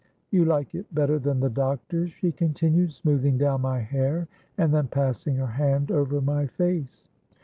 [0.31, 4.27] —'You like it better than the doctor's?' she continued, smoothing down my hair,
[4.57, 7.07] and then passing her hand over my face.